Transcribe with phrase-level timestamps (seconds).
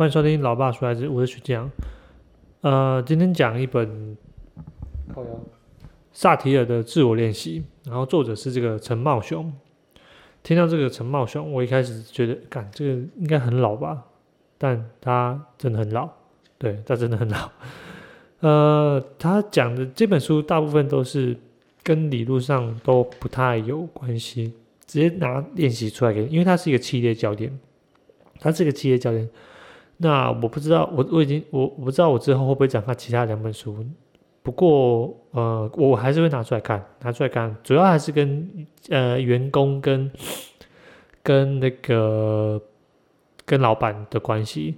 [0.00, 1.70] 欢迎收听《老爸说孩子》，我是徐江。
[2.62, 4.16] 呃，今天讲一本
[6.10, 9.52] 萨提尔的自我练习，然后作者是这个陈茂雄。
[10.42, 14.02] 听到这个陈茂雄，我一开始觉得，干这个应该很老吧？
[14.56, 16.08] 但他真的很老，
[16.56, 17.50] 对他真的很老。
[18.40, 21.36] 呃，他讲的这本书大部分都是
[21.82, 24.54] 跟理论上都不太有关系，
[24.86, 27.60] 直接拿练习出来给，因为他是一个企业教练，
[28.38, 29.28] 他是一个企业教练。
[30.02, 33.84] 那我不知道，我我已经我我不知道我之后会不会讲他其他两本书，
[34.42, 40.10] 不过呃，我还是会拿出来看，拿出来看，主要还是跟呃员工跟
[41.22, 42.58] 跟那个
[43.44, 44.76] 跟老板的关系，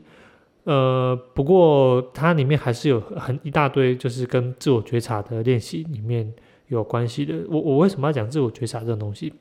[0.64, 6.34] 呃，不过它里面还是有很一大堆，就是跟自我觉察的练习里面
[6.66, 7.34] 有关系的。
[7.48, 9.32] 我我为什么要讲自我觉察这种东西？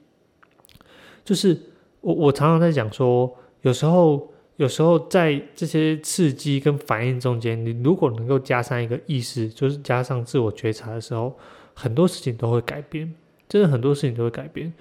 [1.26, 1.60] 就是
[2.02, 4.30] 我我常常在讲说，有时候。
[4.62, 11.35] 有时候在这些刺激跟反应中间，你如果能够加上一个意识，就是加上自我觉察的时候，
[11.74, 13.12] 很多事情都会改变。
[13.50, 14.72] 真的很多事情都会改变。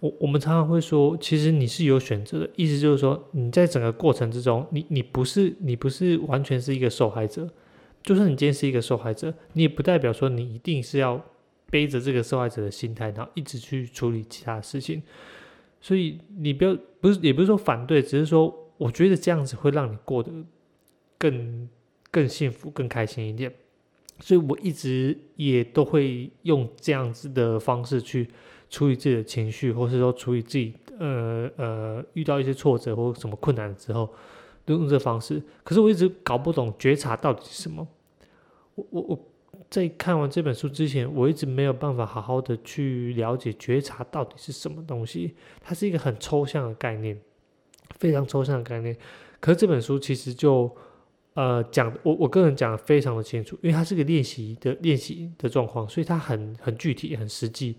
[0.00, 7.46] 我我们常常会说，其实你是有选择的，意思就是说，你在整个过程之中，你你不是你不是完全是一个受害者。
[8.02, 11.22] 就算你今天是一个受害者，你也不代表说你一定是要
[11.68, 15.02] 背着这个受害者的心态，然后一直去处理其他事情。
[15.82, 18.62] 所以你不要不是也不是说反对，只是说。
[18.78, 20.30] 我觉得这样子会让你过得
[21.18, 21.68] 更
[22.10, 23.52] 更幸福、更开心一点，
[24.20, 28.28] 所以我一直也都会用这样子的方式去
[28.68, 34.12] 处理自己的情绪，或是说处理自己呃呃遇到一些挫折或什么困难之后，
[34.64, 35.42] 都用这方式。
[35.64, 37.86] 可是我一直搞不懂觉察到底是什么。
[38.74, 39.26] 我我我
[39.70, 45.34] 在看完这本书之前，我一直没有办法好好的去了解觉察到底是什么东西。
[45.60, 47.18] 它是一个很抽象的概念。
[47.98, 48.96] 非常抽象的概念，
[49.40, 50.70] 可是这本书其实就
[51.34, 57.76] 呃讲我我个人讲的非常的清楚，因为它是个练习的练习的状况，所以它很很具体很实际，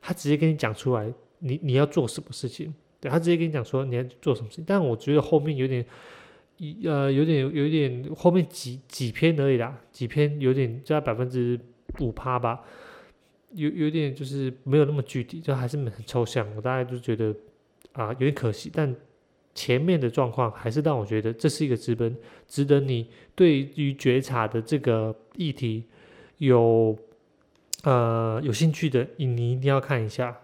[0.00, 5.84] 他直接跟你讲出来，你你要做什么事情，对他直接跟你讲说你要做什么事情，但我觉得后面有点
[6.56, 11.58] 一呃有点有点后面几几篇而已啦，几篇有点就在百分之
[11.98, 12.60] 五趴吧，
[13.52, 17.34] 有有点就是没有那么具体，就还是很抽象，我大概就觉得
[17.92, 18.94] 啊有点可惜，但。
[19.60, 22.16] 前面的状况还是让我觉得这是一个资本，
[22.48, 25.84] 值得你对于觉察的这个议题
[26.38, 26.96] 有
[27.82, 30.34] 呃有兴趣的，你你一定要看一下。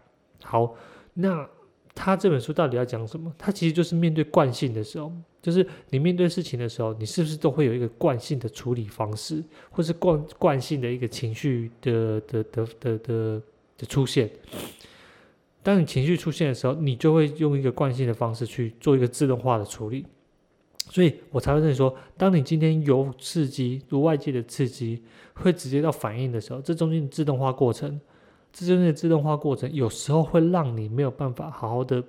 [0.42, 0.74] 好，
[1.14, 1.48] 那
[1.94, 3.32] 他这本书到底要讲什么？
[3.38, 5.10] 他其实就是面对惯性的时候，
[5.40, 13.42] 就是你面对事情的时候，你是不是都会有一个惯性的处理方式，或是惯惯性的一个情绪的的的的的
[13.78, 14.30] 的出现？
[15.66, 20.06] 当你情绪出现的时候，你就会用一个惯性的方式去做一个自动化的处理，
[20.90, 25.02] 所以我才会跟你说，当你今天有刺激，如外界的刺激
[25.34, 28.00] 会直接到反应的时候，这中间的自动化过程，
[28.52, 32.00] 这中间的自动化过程有时候会让你没有办法好好的，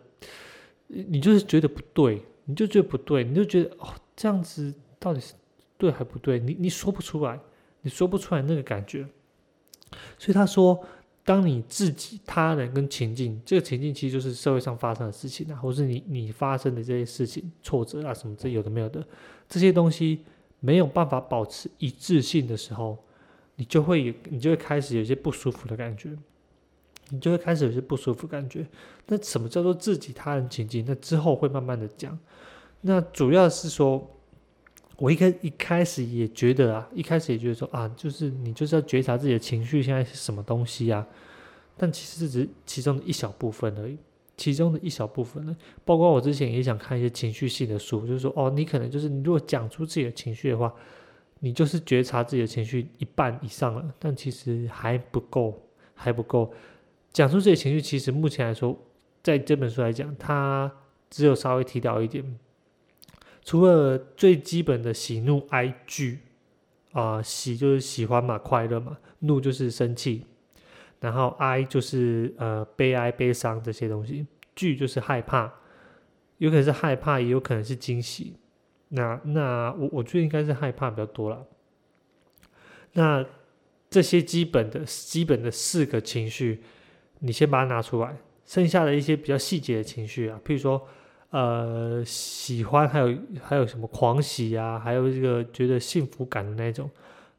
[0.86, 5.34] 你就是觉得不对，你就觉得不对，你就觉得哦，这样子到底是
[5.80, 6.38] 对还不对？
[6.38, 7.40] 你你说不出来，
[7.82, 9.08] 你说不出来那个感觉，
[10.20, 10.80] 所以他说。
[11.28, 19.06] 当你自己、他人跟情境，这个情境其实就是社会上发生的事情啊，或是你你发生的这些事情、挫折啊什么这有的没有的，
[19.50, 20.24] 这些东西
[20.62, 22.98] 没有办法保持一致性的时候，
[23.58, 26.18] 你就会有你就会开始有些不舒服的感觉，
[27.10, 28.66] 你就会开始有些不舒服感觉。
[29.08, 30.86] 那什么叫做自己、他人、情境？
[30.88, 32.18] 那之后会慢慢的讲。
[32.80, 34.10] 那主要是说。
[34.98, 41.06] 我一开一开始也觉得啊，一开始也觉得说啊，就是你就是要觉察自己的情绪现在是什么东西啊，
[41.78, 43.96] 但其实只是其中的一小部分而已，
[44.36, 45.56] 其中的一小部分呢。
[45.86, 50.74] 包括我之前也想看一些情绪性的书，就是说哦，你可能就是你如果讲出自己的情绪的话，
[51.42, 55.62] 你就是觉察自己的情绪一半以上了，但其实还不够，
[55.94, 56.52] 还不够。
[57.14, 58.76] 讲出自己情绪，其实目前来说，
[59.22, 60.72] 在这本书来讲，它
[61.12, 62.40] 只有稍微提到一点。
[63.48, 66.20] 除了最基本的喜怒哀惧
[66.92, 70.26] 啊，喜就是喜欢嘛，快乐嘛；怒就是生气，
[71.00, 75.50] 然后哀就是呃悲哀、悲伤这些东西；惧就是害怕，
[76.40, 78.34] 有可能是害怕，也有可能是惊喜。
[78.90, 81.46] 那那我我觉得应该是害怕比较多了。
[82.92, 83.26] 那
[83.90, 86.62] 这些基本的基本的四个情绪，
[87.20, 90.86] 你先把它拿出来，剩下的一些比较细节的情绪啊，譬如说。
[91.30, 96.90] 呃，喜欢还有还有什么狂喜啊，还有这个觉得幸福感的那种。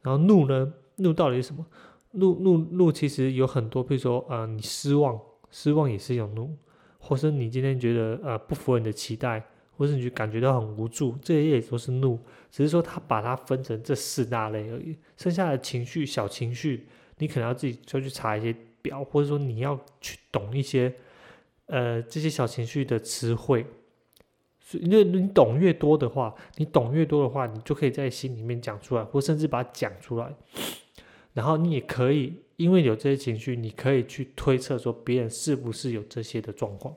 [0.03, 0.73] 然后怒呢？
[0.97, 1.65] 怒到底是什么？
[2.13, 5.19] 怒怒怒其实有很多，比如说呃，你失望，
[5.51, 6.57] 失望也是一种怒，
[6.99, 9.43] 或是你今天觉得呃不符合你的期待，
[9.77, 12.19] 或是你感觉到很无助，这些也都是怒。
[12.51, 16.87] 只是说他把它分成这四大类而已，剩下的情绪小情绪，
[17.19, 20.93] 你可能要自己就去查一些表，或者说你要去懂一些
[21.67, 23.65] 呃这些小情绪的词汇。
[24.73, 30.35] 因为你懂越多的话，你懂越多的话，你就可以在心里面讲出来，或甚至把它讲出来。
[31.33, 36.95] 然后你也可以，因为有这些情绪，你可以去推测说别人是不是有这些的状况。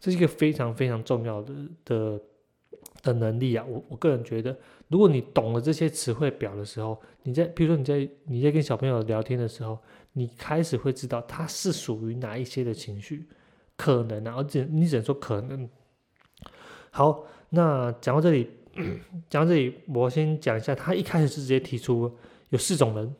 [0.00, 2.20] 这是一个非常非常重要的的
[3.02, 3.64] 的能力啊！
[3.68, 4.56] 我我个人觉得，
[4.88, 9.78] 如果你懂了这些词汇表的时候，你在比如说你在你在跟小朋友聊天的时候，
[10.14, 13.28] 你开始会知道他是属于哪一些的情绪
[13.76, 15.68] 可能啊，而且你只能说可能。
[16.96, 18.48] 好，那讲到这里，
[19.28, 22.16] 讲到这里，我先讲一下，他一开始是直接提出
[22.50, 23.12] 有四种人：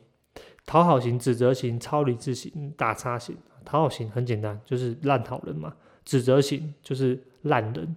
[0.65, 3.35] 讨好型、指责型、超理智型、打叉型。
[3.65, 5.75] 讨好型很简单，就是烂讨人嘛。
[6.05, 7.95] 指责型就是烂人，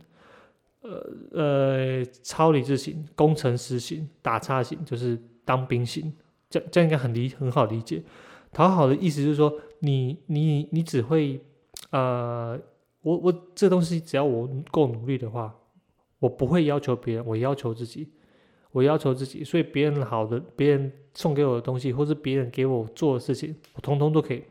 [0.80, 6.12] 呃呃，超理智型、工程师型、打叉型就是当兵型，
[6.50, 8.02] 这这应该很理很好理解。
[8.50, 11.40] 讨好的意思就是说，你你你只会，
[11.90, 12.58] 呃，
[13.02, 15.54] 我我这东西只要我够努力的话，
[16.18, 18.08] 我不会要求别人，我要求自己，
[18.72, 24.42] 我要求自己，所以别人好的，别人送给我的东西，或是别人给我做的事情，我通通都可以。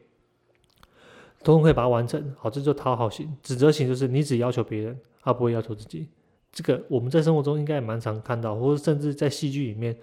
[1.44, 3.32] 都会把它完成好，这就讨好型。
[3.44, 6.08] 指责型就是你只要求别人，而不会要求自己。
[6.52, 9.96] 这个我们在生活中应该也蛮常看到，或者甚至在戏剧里面，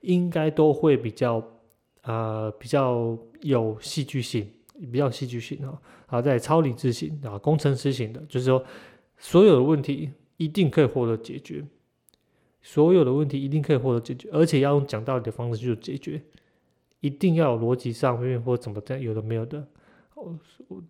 [0.00, 1.42] 应该都会比较
[2.02, 4.50] 呃比较有戏剧性，
[4.90, 5.80] 比较戏剧性啊。
[6.06, 8.62] 好，在超理智型啊，工程师型的，就是说
[9.16, 11.62] 所有的问题一定可以获得解决，
[12.62, 16.22] 所有的问题一定可以获得解决，而且要用讲道理的方式去解决，
[17.00, 19.68] 一定要有逻辑上面或怎么样，有的没有的。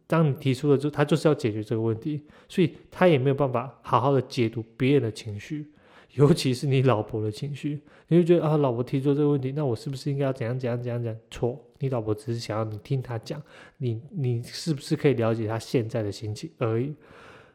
[0.06, 5.68] 当你提出了，就他就是要解决这个问题，所以他也没有办法好好的解读别人的情绪，
[6.12, 11.16] 尤其是你老婆的情绪，你就觉得啊，老婆提出这个问题，那我是不是应该要怎样怎样怎样讲？
[11.28, 13.42] 错，你老婆只是想要你听她讲，
[13.78, 16.94] 你你是不是可以了解她现在的心情而已？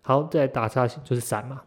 [0.01, 1.63] 好，再打叉就是闪嘛，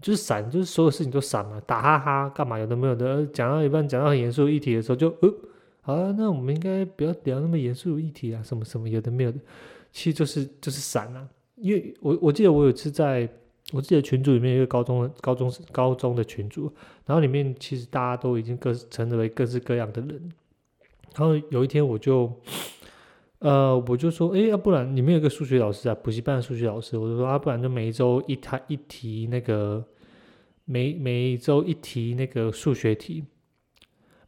[0.00, 2.58] 就是闪，就是所有事情都闪嘛，打哈哈干嘛？
[2.58, 5.34] 有的没有的，讲到一半讲到很严肃议题的时候就呃。
[5.82, 9.38] 啊，那我们应该不要聊那么严肃的议题啊，什么什么有的没有的，
[9.90, 11.26] 其实就是就是散啊。
[11.56, 13.26] 因为我我记得我有次在
[13.72, 16.70] 我自己的群组里面，一个高中高中高中的群组，
[17.06, 20.30] 然后里面其实大家都已经各成为各式各样的人。
[21.16, 22.30] 然后有一天我就，
[23.40, 29.84] 呃，我就说，哎，要不然你们有个数学老师啊，补习班的数学老师，我就说啊，不然就每一周一他一题那个，
[30.64, 33.24] 每每一周一题那个数学题。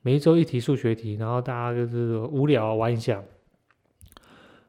[0.02, 3.22] 每一周一题数学题，然后大家就是无聊玩一下。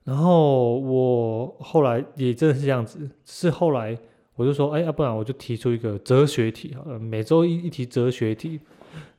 [0.03, 3.97] 然后我后来也真的是这样子，是后来
[4.35, 8.59] 我就说，哎，要不然我就提出一个哲学题，呃，每周一一题哲学题，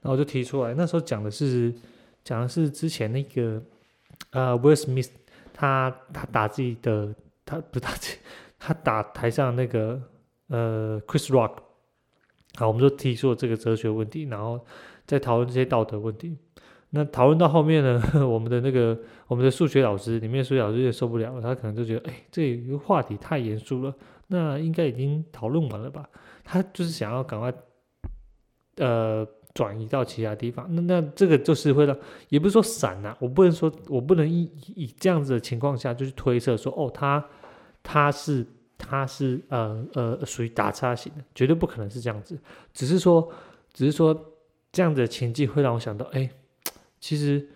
[0.03, 0.75] 然后就提出来。
[0.75, 1.73] 那时候讲的是
[2.23, 3.63] 讲的是之前那个
[4.31, 5.11] 呃，Will Smith
[5.53, 7.15] 他他打自己的，
[7.45, 8.19] 他不打自己，
[8.59, 10.01] 他打台上那个
[10.49, 11.57] 呃 Chris Rock。
[12.55, 14.65] 好，我们就提出了这个哲学问题，然后。
[15.05, 16.39] 在讨论这些道德问题，
[16.91, 18.97] 那讨论到后面呢， 我们的那个
[19.27, 23.93] 我们的数学老师，里面数学老师有点受不了了，他可能就觉得，哎，这一个话题太严肃了，
[24.29, 26.09] 那应该已经讨论完了吧？
[26.45, 27.53] 他就是想要赶快，
[28.77, 30.67] 呃，转移到其他地方。
[30.75, 31.97] 那那这个就是会让，
[32.29, 37.25] 也不是说散呐，我不能说，我不能以以这样子的情况下就去推测说，哦，他
[37.83, 38.47] 他是
[38.77, 42.39] 他是呃呃属于打叉型的，绝对不可能是这样子，
[42.73, 43.31] 只是说，
[43.73, 44.29] 只是说。
[44.75, 46.31] 这样子的情境会让我想到，哎，
[46.99, 47.47] 其实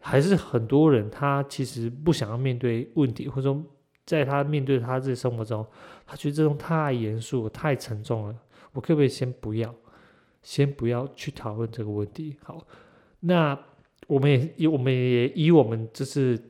[0.00, 3.64] 还是很多人他其实不想要面对问题，或者说
[4.04, 5.64] 在他面对他自己生活中，
[6.04, 8.34] 他觉得这种太严肃、太沉重了。
[8.72, 9.72] 我可不可以先不要，
[10.44, 12.36] 先不要去讨论这个问题？
[12.44, 12.64] 好，
[13.18, 13.58] 那
[14.06, 16.40] 我们也以我们也以我们就是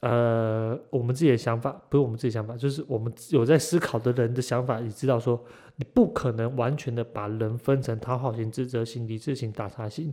[0.00, 5.40] 呃我们自己的想法，不是我们自己想法，就是我们有在思考的人的想法，也知道说。
[5.76, 10.12] 你不可能完全的把人分成讨好型、自责型、理智型、打叉型，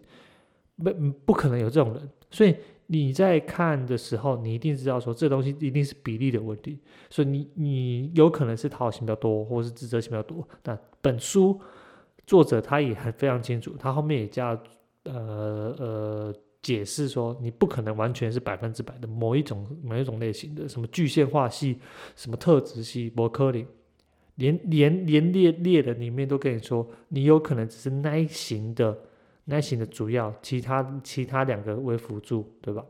[0.78, 0.90] 不
[1.26, 2.10] 不可能有这种人。
[2.32, 2.56] 所以
[2.88, 6.80] 你在看的时候，你一定知道说这东西一定是比例的问题。
[7.10, 10.48] 所以你你有可能是讨好型比较多，或是自责型比较多。
[10.64, 11.60] 那本书
[12.30, 14.50] 作者他也很非常清楚，他后面也加
[15.06, 21.80] 呃呃解释说，你不可能完全是百分之百的某一种某一种类型的，什么具象化系、
[22.16, 23.66] 什么特质系、伯克林。
[24.36, 28.96] 连连连列列的里面都跟你说，你有可能只是耐型的
[29.46, 32.86] 耐型的主要，其他其他两个为辅助，对吧？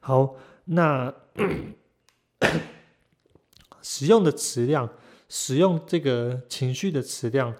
[0.00, 1.12] 好，那
[3.82, 4.88] 使用的词量，
[5.28, 7.52] 使用这个情绪的词量，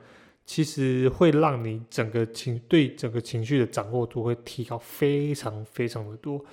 [0.53, 6.45] 其实会让你整个情对整个情绪的掌握度会提高非常非常的多。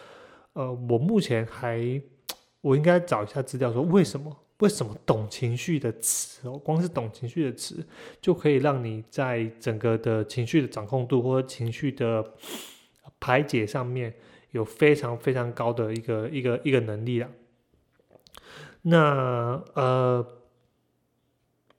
[0.54, 2.02] 呃，我目前还
[2.62, 7.86] 我应该找一下资料，说为什么为什么懂情绪的词哦，光是懂情绪的词
[8.22, 12.26] 就可以让你在整个的情绪的掌控度或者情绪的
[13.20, 14.14] 排解上面
[14.52, 17.30] 有非常非常高的一个一个一个能力啊。
[18.82, 20.26] 那呃，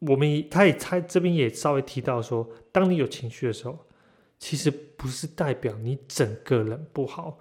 [0.01, 3.79] 我们他也他这边也稍微提到说，当你有情绪的时候，
[4.39, 7.39] 其实不是代表你整个人不好。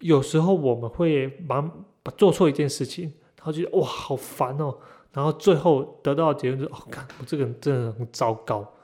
[0.00, 1.84] 有时候我们会忙
[2.16, 3.04] 做错一件事情，
[3.36, 4.76] 然后觉得哇好烦哦，
[5.12, 8.74] 然后最后得到结论是哦，看我这个人真的很糟糕，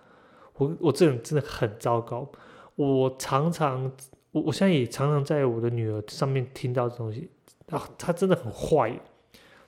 [0.54, 2.30] 我我这个人真的很糟糕。
[2.76, 3.90] 我常常
[4.30, 7.28] 我我现在也常常在我的女儿上面听到这东西
[7.70, 8.96] 啊，她真的很坏。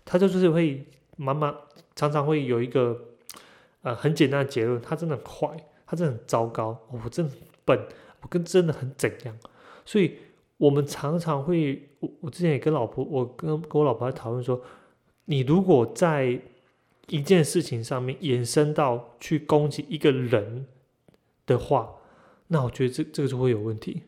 [0.04, 1.52] 她就是会慢慢
[1.96, 2.96] 常常会有一个
[3.82, 5.56] 呃很简单的结论，他真的很坏，
[5.86, 7.78] 他真的很糟糕，我真的很笨，
[8.22, 9.36] 我跟真的很怎样，
[9.84, 10.16] 所以
[10.56, 14.60] 我们常常会，我我之前也跟老婆，我跟跟我老婆在讨论说，
[15.24, 16.40] 你如果在
[17.08, 20.66] 一件事情上面延伸到去攻击一个人
[21.46, 21.94] 的话，
[22.48, 24.02] 那我觉得这这个就会有问题。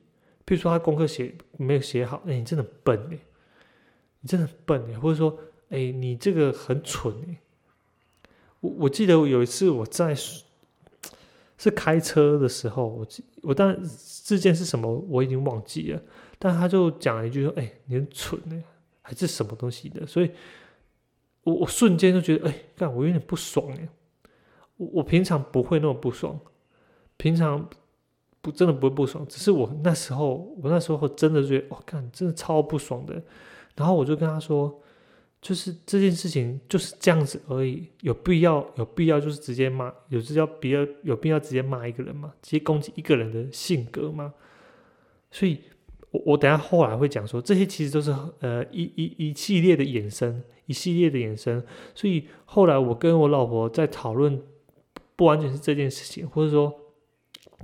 [0.44, 3.18] 比如说他功课写没有写好，哎，你真的笨哎，
[4.20, 5.38] 你真的很笨哎，或者说。
[5.72, 7.40] 哎，你这个很蠢哎！
[8.62, 13.06] 我我记得有一次我在是开车的时候，我
[13.42, 16.00] 我当然事件是什么我已经忘记了，
[16.38, 18.62] 但他就讲了一句说：“哎，你很蠢哎，
[19.00, 20.30] 还是什么东西的？”所以，
[21.42, 23.88] 我我瞬间就觉得，哎，干我有点不爽哎！
[24.76, 26.38] 我我平常不会那么不爽，
[27.16, 27.68] 平常
[28.40, 33.20] 不真的不会不爽，只是我那时候我那时候真的觉得，我干真的超不爽的，
[33.76, 34.80] 然后我就跟他说。
[35.42, 42.32] 就是这件事情就是这样子而已，有必要有必要就是直接骂，有必要比较有必要直接骂一个人吗？
[42.40, 44.32] 直接攻击一个人的性格吗？
[45.32, 45.58] 所以，
[46.12, 51.60] 我我等下后来会讲说，这些其实都是呃一一一系列的衍生，一系列的衍生。
[51.92, 54.40] 所以后来我跟我老婆在讨论，
[55.16, 56.72] 不完全是这件事情，或者说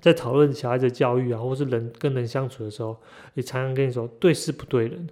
[0.01, 3.01] 在讨论小孩子教育啊，或是人跟人相处的时候，
[3.35, 5.09] 也常常跟你说对事不对人。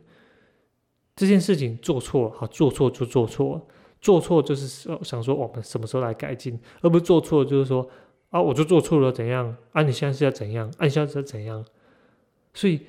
[1.16, 3.66] 这件事情做错了，好做错就做错，
[4.02, 7.88] 做错就是想说我们什么时候来改进，而不是做错就是说
[8.28, 11.64] 啊我就做错了怎样啊你现在是要怎样，按下是要怎样，
[12.52, 12.82] 所以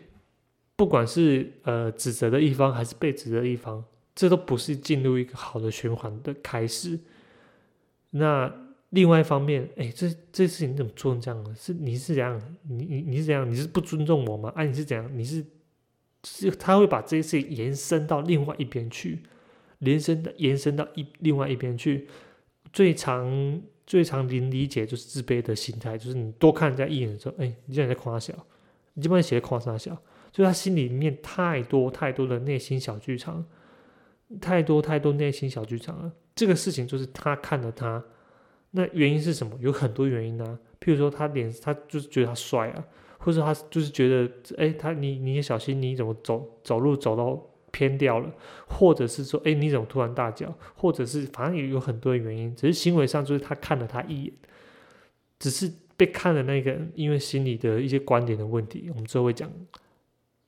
[0.76, 3.82] 不管是呃指责的一方还是被指责的一方，
[4.14, 7.00] 这都不是进入一个好的循环的开始。
[8.10, 8.54] 那
[8.90, 11.56] 另外一方面，哎这这事情怎么做成这样的？
[11.56, 12.42] 是你是怎样？
[12.68, 13.50] 你你你是怎样？
[13.50, 14.52] 你是不尊重我吗？
[14.54, 15.10] 啊你是怎样？
[15.18, 15.46] 你是？
[16.28, 19.24] 是，他会把这些事情延伸到另外一边去，
[19.80, 22.08] 延伸的延伸到一另外一边去。
[22.74, 28.34] 最常最常理理解就是自卑的心态，就是你多看人家一眼的时候，哎，你竟然在夸他小，
[28.94, 29.98] 你基本上写的夸他小，
[30.32, 33.46] 就他心里面太多太多的内心小剧场，
[34.42, 36.12] 太多太多内心小剧场了。
[36.36, 38.04] 这个事情就是他看了他，
[38.72, 39.58] 那原因是什么？
[39.62, 40.60] 有很多原因呢。
[40.82, 42.84] 譬如说他脸，他就是觉得他帅啊。
[43.20, 48.32] 或者他就是觉得，哎，他你你也小心，你怎么走走路走到偏掉了？
[48.68, 50.54] 或者是说，哎，你怎么突然大叫？
[50.76, 54.34] 或者是反正也有很多原因，只是行为上就是他看了他一眼，
[55.40, 59.52] 只是被看了那个，因为心理的一些观点的问题，我们之后会讲，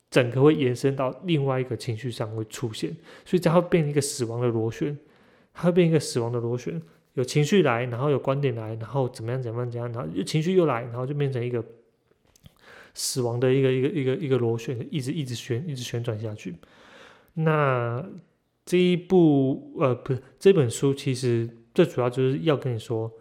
[0.10, 2.96] 整个会延伸到另外一个情绪上会出现，
[3.26, 4.98] 所以它会变成一个死亡的螺旋，
[5.54, 6.82] 它会变一个死亡的螺旋，
[7.16, 11.64] 有情绪来，然后有观点来，然后怎么样怎么样怎样，然后情绪又来，然后就变成一个。
[12.94, 16.56] 死亡的一个一个一个一个螺旋，一直一直旋，一直旋转下去。
[17.34, 18.04] 那
[18.66, 23.12] 这一部呃，不是这本书，其实最主要就是要跟你说，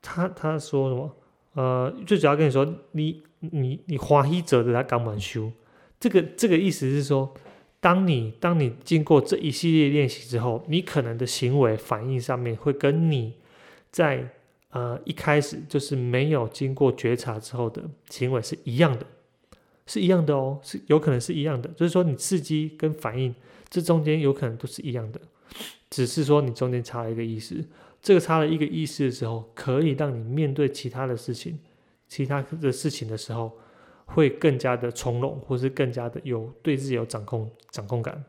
[0.00, 1.16] 他他说什么？
[1.54, 5.50] 呃，最主要跟你说，你你你花一折的他刚满修。
[5.98, 7.34] 这个这个意思是说，
[7.80, 13.34] 当你当你经过这一系列练习之后，你可能的行为反应上面会跟你
[13.90, 14.30] 在。
[14.70, 19.06] 呃，一开始就是没有经过觉察之后的行为是一样的，
[19.86, 21.70] 是一样的哦，是有可能是一样的。
[21.70, 23.34] 就是说，你刺激跟反应
[23.70, 25.18] 这中间有可能都是一样的，
[25.88, 27.64] 只是说你中间差了一个意思。
[28.02, 31.58] 这个差了一个意思的时候，可以让你面对其他的事情、
[32.06, 33.50] 其他的事情的时候，
[34.04, 38.22] 会更加的从容，或是更加的有对自己有掌控、掌控感。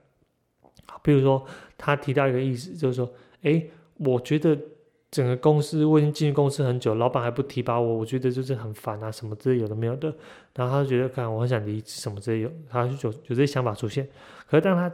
[1.03, 1.45] 比如说
[1.77, 3.61] 他提到一个意思，就是说，哎，
[3.97, 4.57] 我觉得。
[5.11, 10.13] 整个公司我已经进公司很久，老板还不提拔我，我觉得就是很烦啊，什么之类有的没有的。
[10.53, 14.07] 然后他就觉得，看我很想离职，什么之类有，他就有有这些想法出现。
[14.47, 14.91] 可是当他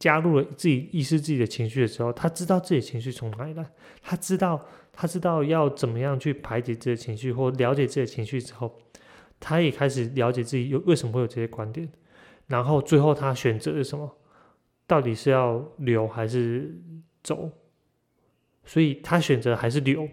[0.00, 3.64] 加入了自己意识自己的情绪的时候，他知道自己情绪从哪里来，
[4.02, 4.60] 他知道
[4.92, 8.80] 他知道要怎么样去排解自己的情绪或了解自己的情绪之后，
[9.38, 11.88] 他也开始了解自己有为什么会有这些观点，
[12.48, 14.10] 然后最后他选择是什么？
[14.88, 16.76] 到底是要留还是
[17.22, 17.48] 走？
[18.64, 20.08] 所以他选择还是留，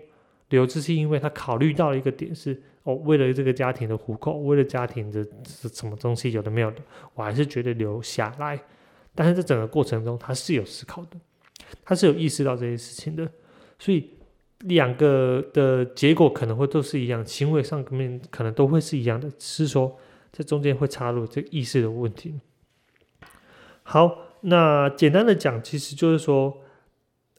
[0.49, 6.77] 留只是因为他考虑到了一个点是哦，为了这个家庭的糊口，为了家庭的什么东西有的没有的，
[7.13, 8.59] 我还是觉得留下来。
[9.13, 11.17] 但是在整个过程中，他是有思考的，
[11.83, 13.29] 他是有意识到这些事情的，
[13.77, 14.09] 所以
[14.61, 19.95] 两个的结果可能会都是一样，行为上面可能都会是一样的，只是说
[20.31, 22.39] 在中间会插入这意识的问题。
[23.83, 26.61] 好，那简单的讲，其实就是说。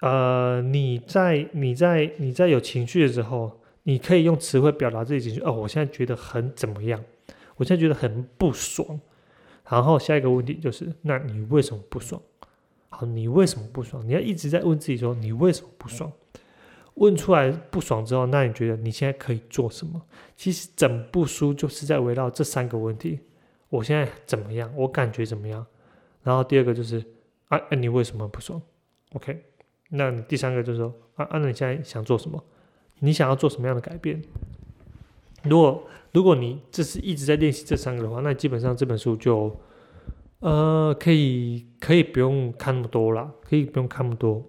[0.00, 5.40] 呃，你在你在你在有情绪的时候，你可以用词汇表达自己情绪。
[5.42, 7.02] 哦，我现在觉得很怎么样？
[7.56, 9.00] 我现在觉得很不爽。
[9.68, 12.20] 然后下一个问题就是，那你为什么不爽？
[12.88, 14.04] 好，你为什么不爽？
[14.06, 16.10] 你要一直在问自己说，你为什么不爽？
[16.94, 20.02] 问出来不爽之后，那你觉得你现在可以做什么？
[20.36, 23.20] 其实整部书就是在围绕这三个问题：
[23.68, 24.72] 我现在怎么样？
[24.74, 25.64] 我感觉怎么样？
[26.22, 27.04] 然后第二个就是，
[27.48, 28.60] 啊，你为什么不爽
[29.12, 29.49] ？OK。
[29.90, 32.42] 那第三个就是说，啊，那你现在想做什么？
[33.00, 34.22] 你想要做什么样的改变？
[35.44, 39.58] 如果如果你这是一直在练习这三个的话，那基本上这本书就，
[40.40, 44.44] 呃，可以可以不用看那么多了，可以不用看那么多。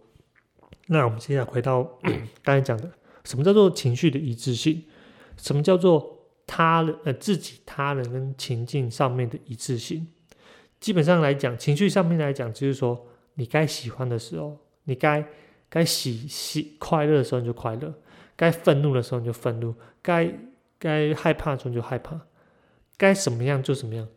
[0.87, 1.81] 那我们现在回到
[2.43, 2.91] 刚才讲的，
[3.23, 4.83] 什么叫做情绪的一致性？
[5.37, 10.05] 什么叫做他人呃自己、他人跟情境上面的一致性？
[10.79, 14.57] 基本上来讲，情绪上面来讲，就是说你该喜欢的时候。
[14.83, 15.25] 你该
[15.69, 17.93] 该喜喜快乐的时候你就快乐，
[18.35, 20.33] 该愤怒的时候你就愤怒，该
[20.79, 22.19] 该害怕的时候就害怕，
[22.97, 24.07] 该什么样就什么样。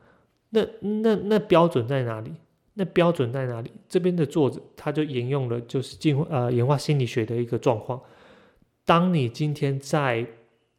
[0.50, 2.32] 那那那标准在哪里？
[2.74, 3.70] 那标准在哪里？
[3.88, 8.00] 这边的作者他就沿用了就是进呃演化心理学的一个状况。
[8.84, 10.26] 当你今天在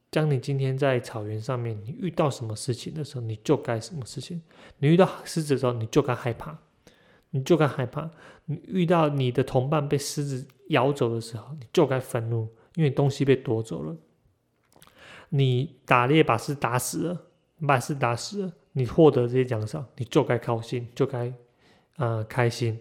[0.10, 4.42] 当你今天在草原上面，你遇到什么事情的时候，你就该什么事情。
[4.80, 6.58] 你遇到狮子的时候，你就该害怕。
[7.36, 8.10] 你就该害怕，
[8.46, 13.94] 你遇到你的同伴被狮子咬走的时候，你就该愤怒，因为东西被夺走了。
[15.28, 17.24] 你打猎把狮打死了，
[17.68, 21.34] 把狮打死了，你获得这些奖赏，你就该高兴，就该
[21.98, 22.80] 呃开心。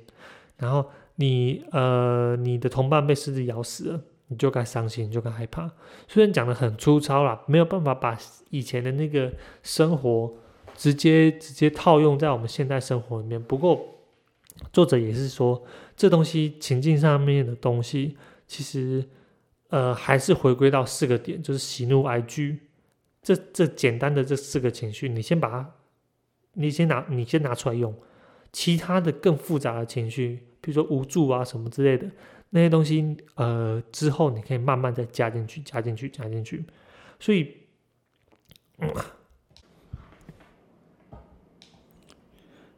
[0.56, 5.68] 然后你呃你的同伴被狮子咬死了，你就该伤心，就该害怕。
[6.06, 8.16] 虽然讲的很粗糙啦，没有办法把
[8.50, 9.32] 以前的那个
[9.64, 10.32] 生活
[10.76, 13.90] 直接直接套用在我们现代生活里面，不过。
[14.72, 15.64] 作者也是说，
[15.96, 19.04] 这东西情境上面的东西，其实
[19.68, 22.60] 呃还是回归到四个点，就是喜怒哀惧，
[23.22, 25.74] 这这简单的这四个情绪，你先把它，
[26.52, 27.94] 你先拿你先拿出来用，
[28.52, 32.10] 其他的更复杂的情绪，比如说无助啊什么之类的
[32.50, 36.64] 那些东西，呃之后你可以慢慢再加进去，加进去，加进去，
[37.18, 37.56] 所以。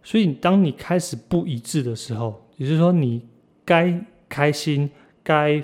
[0.07, 3.21] 所以，当你开始不一致的时候，也就是说，你
[3.65, 4.89] 该开心、
[5.25, 5.61] 该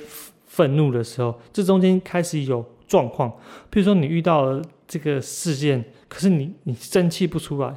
[0.46, 3.32] 愤怒的时候，这中间开始有状况。
[3.70, 7.72] 比如说，你遇到了这个事件，可是你你生气不出来，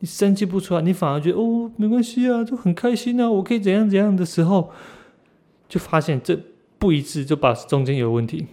[0.00, 4.70] 你生气不出来，你反而觉得哦，没关系啊，就很开心啊，我可以怎样怎样的时候，
[5.66, 6.38] 就发现这
[6.78, 8.48] 不一致，就把中间有问题。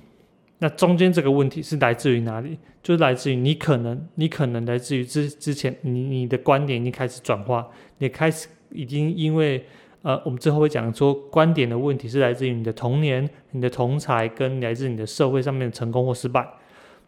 [0.60, 2.58] 那中间这个问题是来自于哪里？
[2.84, 7.68] 就是来自于你可能，你可能来自于之之前，你你的观点已经开始转化，
[7.98, 9.66] 你开始已经因为
[10.02, 16.48] 呃，我们之后会讲说，观点的问题是来自于你的童年、你的同才跟来自你的社会上面的成功或失败，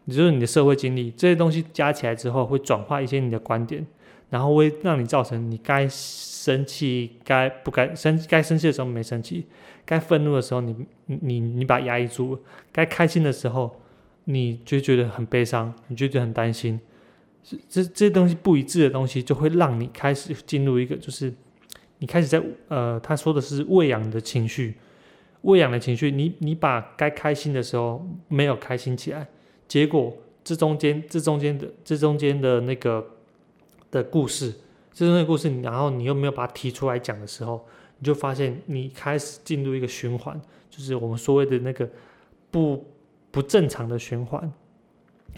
[0.04, 3.86] 也就是你的社会经历这些东西加起来之后，会转化一些你的观点，
[4.28, 5.86] 然后会让你造成你该
[6.42, 9.46] 生气、该不该生、该生气的时候没生气。
[9.84, 10.74] 该愤怒的时候，你
[11.06, 12.36] 你你把压抑住；
[12.72, 13.80] 该开心的时候，
[14.24, 16.80] 你就觉得很悲伤，你就觉得很担心。
[17.44, 21.32] 这这这些东西不一致的东西，就会让你开始进入一个，就是
[21.98, 24.74] 你开始在呃，他说的是喂养的情绪，
[25.42, 26.10] 喂养的情绪。
[26.10, 29.28] 你你把该开心的时候没有开心起来，
[29.68, 33.10] 结果这中间这中间的这中间的那个
[33.92, 34.52] 的故事，
[34.92, 37.66] 这中间的故事，然后你又没有把它提出来讲的时候。
[37.98, 41.88] 你就发现你开始进入一个循环，就是我们所谓的那个
[42.50, 42.84] 不
[43.30, 44.52] 不正常的循环。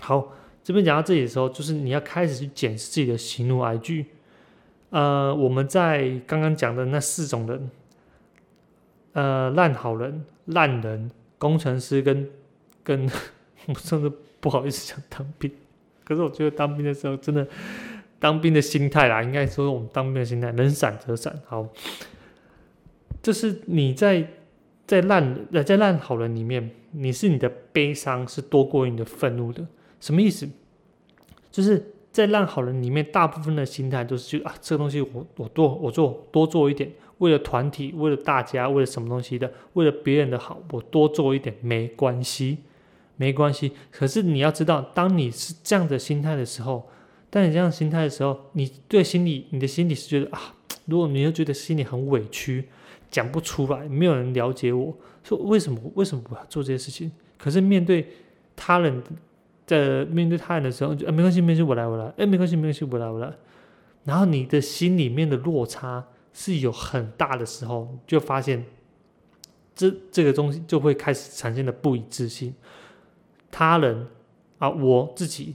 [0.00, 4.06] 好，这边讲到这里的时候，就是你要开始去检视自己的喜怒哀惧。
[4.88, 7.70] 呃，我们在刚刚讲的那四种人，
[9.12, 12.30] 呃，烂好人、烂人、工程师跟
[12.82, 13.06] 跟，
[13.68, 15.50] 我甚至不好意思讲当兵，
[16.02, 17.46] 可是我觉得当兵的时候真的，
[18.18, 21.40] 当兵的心态啦，应该说我们当兵的心态，能闪则闪。
[21.46, 21.68] 好。
[23.22, 24.28] 就是你在
[24.86, 29.66] 在烂呃在烂好人里面，你是你的悲伤是多过于你的愤怒的，
[29.98, 30.46] 什么意思？
[31.50, 42.58] 就是在烂好人里面，大部分的心态都是觉得啊，这个东西我我多我做多做一点，为了团体，为了大家，为了什么东西的，为了别人的好，我多做一点没关系，
[43.16, 43.72] 没关系。
[43.90, 46.90] 可是你要知道，当你是这样的心态的时候，
[47.34, 52.68] 当你这样心态的时候，你对心里你的心里是觉得啊，如果你又觉得心里很委屈。
[53.10, 54.92] 讲不出来，没有人了解我，
[55.22, 57.12] 说为什么为什么我要做这些事情？
[57.38, 58.04] 可是面对
[58.56, 59.00] 他人
[59.68, 63.32] 的面对他人的时候，就没关系，没关系，我来，我来，哎，没关系，没关系，我来，我来。
[64.02, 68.64] 然后你的心里面的落差是有很大的时候，就发现
[69.76, 72.52] 这这个东西就会开始产生的不一致性。
[73.48, 74.08] 他人
[74.58, 75.54] 啊，我自己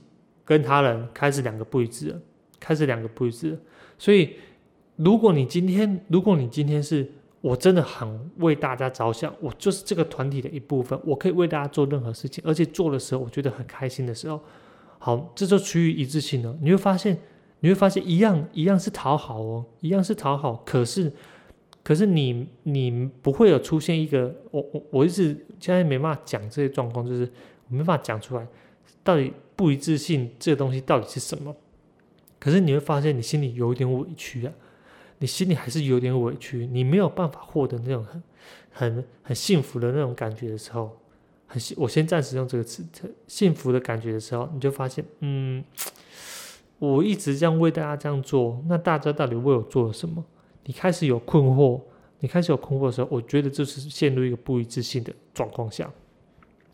[0.49, 2.19] 跟他人开始两个不一致了，
[2.59, 3.57] 开始两个不一致了。
[3.99, 4.33] 所以，
[4.95, 7.07] 如果你今天，如果你今天是
[7.39, 14.41] 我真的很为大家着想，我就是这个团体的一部分，我可以为大家做任何事情，而且做的时候我觉得很开心的时候，
[14.97, 16.57] 好，这就趋于一致性了。
[16.63, 17.15] 你会发现，
[17.59, 21.13] 你会发现一样一样是讨好哦，一样是讨好，可是
[21.83, 27.31] 可是你你不会有出现一个，我我我一直现在没办法讲这些状况，就是
[27.67, 28.47] 没办法讲出来，
[29.03, 31.53] 到底不一致性这个东西到底是什么？
[32.39, 34.53] 可是你会发现你心里有一点委屈啊。
[35.17, 38.23] 你心里还是有点委屈，你没有办法获得那种很、
[38.71, 40.97] 很、很幸福的那种感觉的时候，
[41.45, 42.85] 很幸，我先暂时用这个词，
[43.27, 45.61] 幸福的感觉的时候，你就发现，嗯，
[46.77, 50.23] 我一直这样为大家这样做，那大家到底为我做了什么？
[50.63, 51.81] 你开始有困惑，
[52.19, 55.91] 你开始有困惑的时候，我觉得这是陷入一个不一致性的状况下。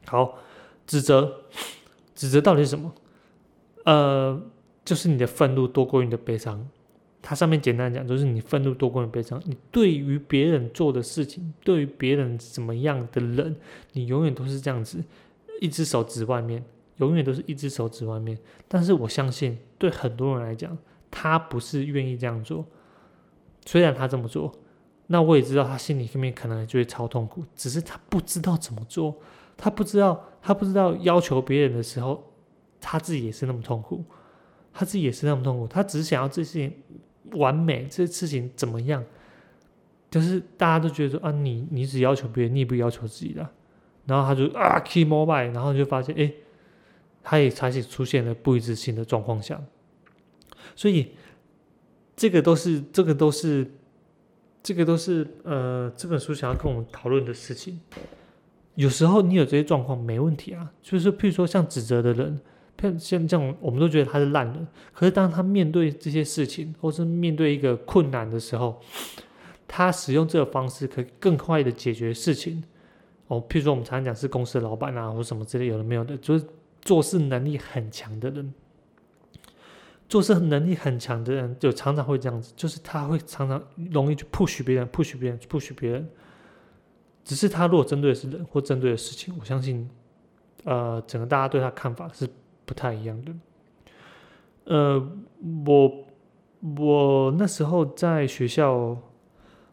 [0.05, 0.37] 好，
[0.85, 1.41] 指责，
[2.15, 2.91] 指责到底是什么？
[3.84, 4.41] 呃，
[4.84, 6.67] 就是你的愤怒多过于你的悲伤。
[7.21, 9.41] 它上面简单讲，就是你愤怒多过于悲伤。
[9.45, 13.56] 你对于别人做的事情，对于别人怎么样的人，
[13.93, 15.04] 你永远都是这样子，
[15.60, 16.63] 一只手指外面，
[16.97, 18.38] 永远都是一只手指外面。
[18.67, 20.78] 但是我相信，对很多人来讲，
[21.10, 22.63] 他不是愿意这样做。
[23.65, 24.54] 虽然他这么做，
[25.08, 29.15] 那我也知道他心里面可能就会超痛苦，只是他不知道怎么做，
[29.57, 32.31] 他不知道，他不知道要求别人的时候，
[32.79, 34.03] 他自己也是那么痛苦，
[34.73, 36.71] 他自己也是那么痛苦，他只想要这些。
[37.31, 39.03] 完美这事情怎么样？
[40.11, 43.49] 就是大家都觉得说啊，你你只要求别人，你不要求自己的，
[44.05, 46.31] 然后他就啊，keep mobile，然后就发现哎，
[47.23, 49.59] 他也开始出现了不一致性的状况下，
[50.75, 51.13] 所以
[52.15, 53.73] 这个都是这个都是
[54.61, 57.81] 这个都是呃这本书想要跟我们讨论的事情。
[58.75, 62.39] 有时候你有这些状况没问题啊，就是譬如说像指责的人。
[62.99, 64.67] 像这样，我们都觉得他是烂人。
[64.93, 68.79] 可是当他面对这些事情，或是面对一个困难的时候，
[69.67, 72.63] 他使用这个方式可以更快的解决事情。
[73.27, 76.45] 哦，譬如说我们常常讲是公司老板啊，或什么之类，有的没有的，就是
[76.81, 78.53] 做事能力很强的人，
[80.07, 86.07] 做事能力很强的人，就常常会这样子，就是他会常常容易去 push 别人，push 别人，push 别人。
[87.25, 89.89] 只是他如果针对的是人或针对的事情，我相信，
[90.63, 92.25] 呃，整个大家对他看法是。
[92.67, 93.31] 不太一样的，
[94.63, 95.09] 呃，
[95.67, 96.05] 我
[96.79, 98.99] 我那时候在学校，我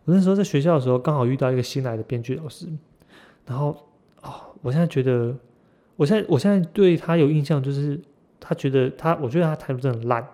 [0.05, 2.69] 那时候在学校的时候，刚好遇到一个新来的编剧老师，
[3.47, 3.75] 然后
[4.21, 5.35] 哦，我现在觉得，
[5.97, 7.99] 我现在我现在对他有印象，就是
[8.39, 10.29] 他觉得他，我觉得他态度真的烂，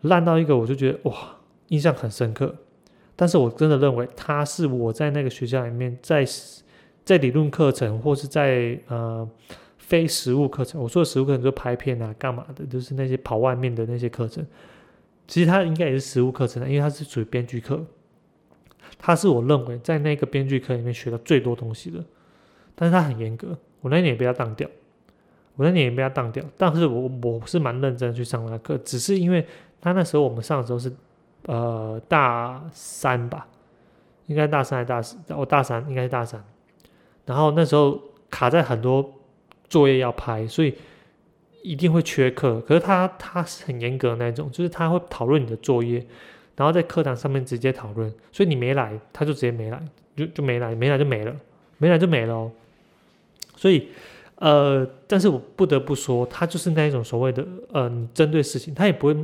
[0.00, 1.36] 烂到一个我就觉得哇，
[1.68, 2.56] 印象很深刻，
[3.22, 6.26] 但是我真的认为他是我在那个学校里面，在
[7.04, 9.28] 在理论课程或是在呃。
[9.78, 14.42] 非实物课程，我说的实物课程就拍片啊，干嘛的，就是那些跑外面的那些课程。
[15.28, 17.84] 其实它应该也是实物课程的，因为它是属于编剧课。
[18.96, 22.02] 它是我认为在那个编剧课里面学的最多东西的，
[22.74, 23.48] 但是它很严格。
[23.82, 24.66] 我那年也被他当掉，
[25.56, 26.42] 我那年也被他当掉。
[26.56, 29.44] 但是我我是蛮认真去上那课，只是因为
[29.78, 30.90] 他那时候我们上的时候是
[31.46, 33.46] 呃大三吧，
[34.26, 35.16] 应该大三还是大四？
[35.36, 36.42] 我大三应该是大三。
[37.26, 38.00] 然后那时候
[38.30, 39.12] 卡在很多。
[39.72, 40.74] 作业要拍，所以
[41.62, 42.60] 一定会缺课。
[42.60, 45.96] 可是他他是很严格的那种，就是他会讨论你的作业，
[46.56, 48.12] 然后在课堂上面直接讨论。
[48.30, 49.82] 所以你没来，他就直接没来，
[50.14, 51.34] 就就没来，没来就没了，
[51.78, 52.52] 没来就没了哦。
[53.56, 53.88] 所以
[54.34, 59.16] 呃，但是我不得不说，他就是那一种所谓的嗯，针对事情，他也不会，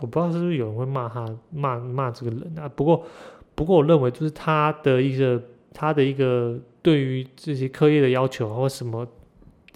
[0.00, 2.68] 我不知道是不是有人会骂他，骂骂这个人啊。
[2.68, 3.04] 不过
[3.54, 9.06] 不过，我认为就是他的一个他的一个对于这些课业的要求或什么。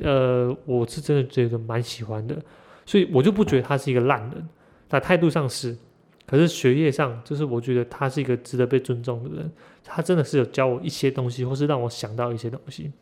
[0.00, 2.40] 呃，我是真的觉得蛮喜欢的，
[2.86, 4.48] 所以我就不觉得他是一个烂人。
[4.88, 5.76] 在态度上是，
[6.24, 9.52] 可是学业上，就是我觉得他是一个值得被尊重的人，
[9.82, 12.92] 他真的是有教我一些东西，或是让我想到一些东西。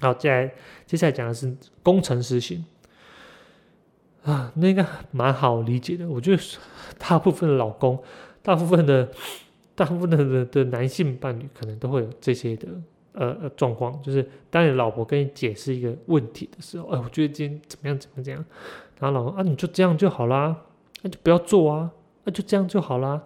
[0.00, 2.62] 好，接下来接下来讲的是工程师型
[4.24, 6.08] 啊，那个蛮好理解的。
[6.08, 6.42] 我觉得
[6.98, 7.98] 大部分的老公，
[8.42, 9.08] 大部分的
[9.74, 12.68] 大部分的的男性伴侣，可能都会有这些的
[13.12, 18.44] 呃呃状况，就是当你老婆跟你解释一个问题的时候，哎，我觉得今天怎么样怎么怎样，
[18.98, 20.56] 然后老公啊，你就这样就好啦，
[21.02, 21.90] 那就不要做啊，
[22.24, 23.22] 那就这样就好啦。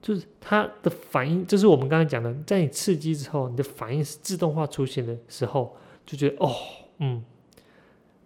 [0.00, 5.76] 就是他的反应，就是我们刚才讲的，在你刺激之后，你的反应是自动化出现的时候。
[6.04, 6.52] 就觉得哦，
[6.98, 7.22] 嗯，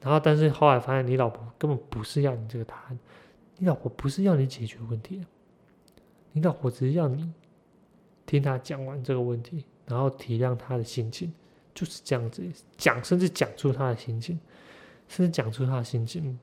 [0.07, 2.97] 然后但是后来发现你老婆根本不是要你这个答案，
[3.59, 5.21] 你老婆不是要你解决问题，
[6.31, 7.29] 你老婆只是要你
[8.25, 11.33] 听他讲完这个问题，然后体谅他的心情，
[11.75, 12.41] 就是这样子
[12.77, 14.39] 讲，甚至讲出他的心情，
[15.09, 16.39] 甚至讲出他的心情，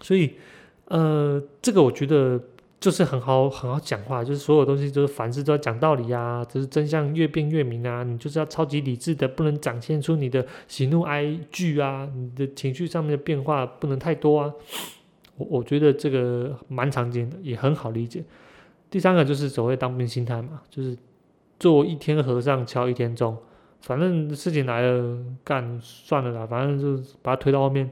[0.00, 0.36] 所以
[0.84, 2.40] 呃，这个我觉得。
[2.82, 14.52] 就是很好很好讲话，就是所有东西就是凡事都要讲道理啊，就是真相越辩越明啊，你就是要超级理智的，不能展现出你的喜怒哀惧啊，你的情绪上面的变化不能太多啊。
[15.36, 18.24] 我我觉得这个蛮常见的，也很好理解。
[18.90, 20.98] 第三个就是所谓当兵心态嘛，就是
[21.60, 23.36] 做一天和尚敲一天钟，
[23.82, 27.88] 反正事情来了干算了啦，反正就把它推到后面，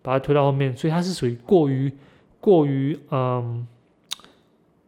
[0.00, 1.92] 把它推到后面，所以它是属于过于
[2.38, 3.66] 过于嗯。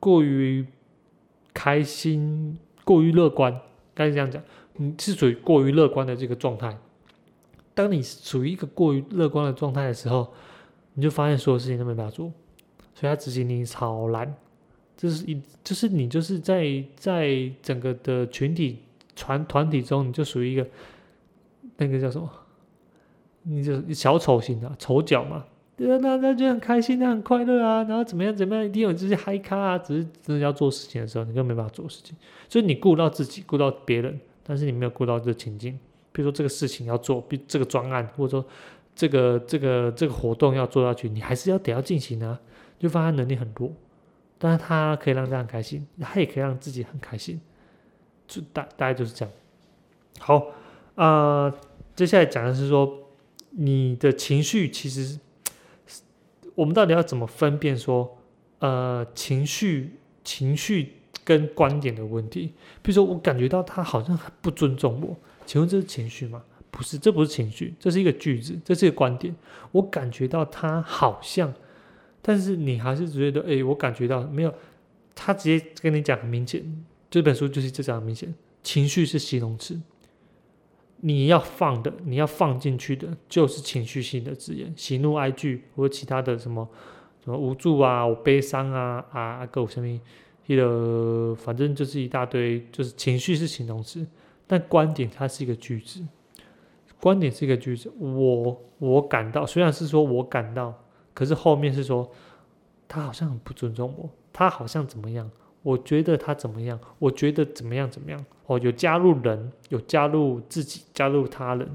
[0.01, 0.67] 过于
[1.55, 3.61] 开心，过于乐观，
[3.95, 4.43] 该是这样讲，
[4.75, 6.77] 你是属于过于乐观的这个状态。
[7.75, 10.33] 当你处于一个过于乐观的状态的时候，
[10.95, 12.33] 你就发现所有事情都没办法做，
[12.95, 14.35] 所以他执行力超烂。
[14.97, 18.81] 这是一，就是你就是在在整个的群体
[19.15, 20.67] 团团体中，你就属于一个
[21.77, 22.31] 那个叫什么？
[23.43, 25.45] 你就小丑型的丑角嘛。
[25.81, 29.79] 对啊，那那就很开心，那很快乐啊，然后怎么样怎么样，一定有这些嗨咖啊。
[29.79, 32.15] 只是真的要做事情的时候，你根本没办法做事情。
[32.51, 35.73] 所以你顾到自己，顾到别人，但是你没有顾到这情境。
[36.13, 38.47] 比如说这个事情要做，比这个专案，或者说
[38.95, 42.39] 这个这个这个活动要做下去，你还是要得要进行啊。
[42.79, 43.73] 就发现能力很弱，
[44.37, 47.41] 但是他可以让大家很开心，他也可以让自己很开心。
[48.29, 49.35] 就大大概就是这样。
[50.19, 50.49] 好
[50.97, 51.51] 啊，
[51.97, 52.99] 接下来讲的是说
[53.53, 55.19] 你的情绪其实。
[56.61, 58.19] 我们到底要怎么分辨说，
[58.59, 60.93] 呃，情绪、情绪
[61.25, 62.53] 跟观点的问题？
[62.83, 66.43] 比如说，我感觉到他好像很不尊重我，请问这是情绪吗？
[66.71, 69.35] 不是，这不是情绪，这是一个句子，这是一个观点。
[69.73, 71.51] 我感觉到他好像，
[72.21, 74.53] 但是你还是觉得，哎，我感觉到没有，
[75.15, 76.63] 他直接跟你讲很明显，
[77.11, 79.81] 这本书就是这样明显，情绪是形容词。
[81.03, 86.69] 你要放的，你要放进去的，就是情绪性的字眼，喜怒哀惧或者其他的什么
[87.25, 90.01] 什么无助啊，我悲伤啊啊，各种什么，
[90.47, 94.07] 一个反正就是一大堆，就是情绪是形容词，
[94.47, 96.07] 但观点它是一个句子，
[97.01, 100.75] 观点是一个句子，我我感到，虽然是说我感到，
[101.15, 102.11] 可是后面是说
[102.87, 105.31] 他好像很不尊重我，他好像怎么样。
[105.63, 106.79] 我觉得他怎么样？
[106.99, 107.91] 我觉得怎么样？
[107.91, 108.25] 怎么样？
[108.47, 111.69] 哦，有加入人，有加入自己，加入他人，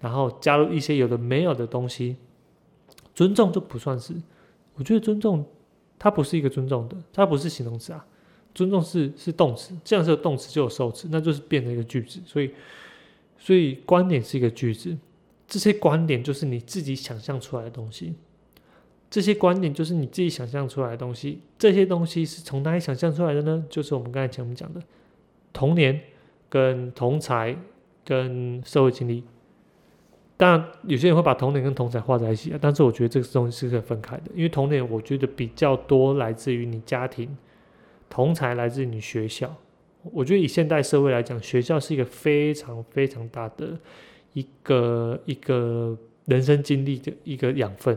[0.00, 2.16] 然后加入一些有的没有的东西。
[3.14, 4.14] 尊重就不算是，
[4.74, 5.44] 我觉得尊重
[5.98, 8.04] 它不是一个尊重的，它不是形容词啊。
[8.54, 12.20] 尊重是是动词，这样是动词就有受词，那就是变成一个句子。
[12.24, 12.50] 所以，
[13.36, 14.96] 所以观点是一个句子，
[15.48, 18.14] 这些观点就是你自己想象出来的东西。
[19.14, 23.64] 这些观点就是你自己想象出来的东西，这些东西是从哪里想象出来的呢？
[23.70, 24.82] 就是我们刚才前面讲的
[25.52, 26.00] 童年、
[26.48, 27.56] 跟同才、
[28.04, 29.22] 跟社会经历。
[30.36, 37.38] 当然，有些人会把童年跟同才画在一起啊，但是我觉得这个东西是可以分开的，因为童年我觉得比较多来自于你家庭，
[38.10, 39.54] 同才来自于你学校。
[40.02, 43.78] 我觉得以现代社会来讲，学校是一个非常非常大的
[44.32, 47.96] 一个一个人生经历的一个养分。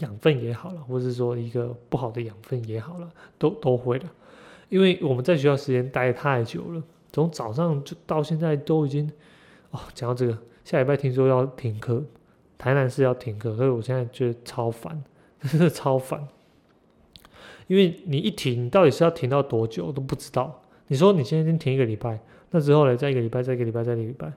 [0.00, 4.06] 养分也好了，或者是说一个不好的养分也好了，都都会的。
[4.68, 9.10] 因为我们在学校时间待太久了，从早上就到现在都已经
[9.70, 12.02] 哦，讲到这个，下礼拜听说要停课，
[12.58, 15.04] 台南市要停课，所以我现在觉得超烦，
[15.42, 16.26] 真的超烦。
[17.66, 20.62] 因为你一停，你到底是要停到多久都不知道。
[20.88, 24.32] 你说你现在先停一个礼拜，那之后呢，再一个礼拜，再一个礼拜，再一个礼拜，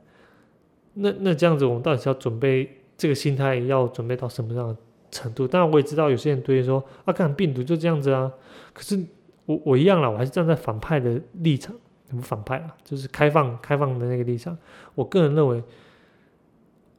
[0.94, 4.78] 那那这样子，我们到底是要准备这个心态要准备到什么样的？
[5.18, 8.32] 程度，当然我也知道有些人对于说啊，看病毒就这样子啊。
[8.74, 9.00] 可是
[9.46, 11.76] 我我一样了，我还是站在反派的立场，
[12.10, 14.58] 什么反派啊，就是开放开放的那个立场。
[14.94, 15.64] 我个人认为，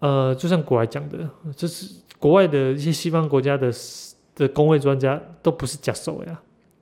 [0.00, 3.70] 呃，就像国外讲的，就是国外的一些西方国家的
[4.34, 6.40] 的工位专家都不是假手呀，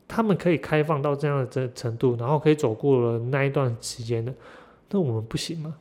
[0.09, 4.33] 他们可以开放到这样的这程度，然后可以走过了那一段时间的，
[4.91, 5.75] 那我们不行吗？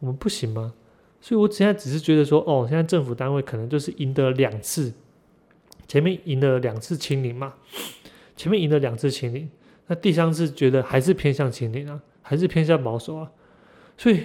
[0.00, 0.72] 我们不行吗？
[1.24, 4.92] 所以我现在只是觉得说，哦，现在政府单位可能就是赢得两次，
[5.88, 7.54] 前面赢了两次清零嘛，
[8.36, 9.48] 前面赢了两次清零，
[9.86, 13.32] 那第三次觉得还是偏向清零啊，还是偏向保守啊，
[13.96, 14.20] 所以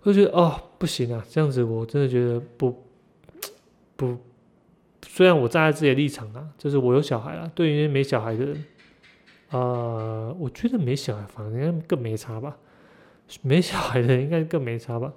[0.00, 2.82] 我就觉得哦，不行啊，这样子我真的觉得不
[3.94, 4.16] 不。
[5.06, 8.64] 虽然我站在自己的立场啊，就是我有小孩了，对于没小孩的人，
[9.50, 12.56] 呃，我觉得没小孩反而更没差吧。
[13.42, 15.12] 没小孩的应该更没差吧？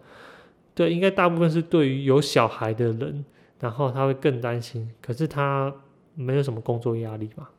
[0.78, 3.26] 对，应该大部分是对于有小孩的人，
[3.60, 4.88] 然后他会更担心。
[5.02, 5.74] 可是他
[6.14, 7.50] 没有什么工作压力吧？